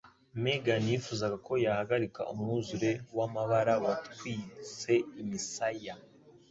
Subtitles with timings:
[0.43, 5.95] Megan yifuzaga ko yahagarika umwuzure w'amabara watwitse imisaya.